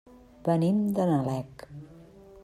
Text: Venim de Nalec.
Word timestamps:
Venim 0.45 0.79
de 0.99 1.05
Nalec. 1.09 1.67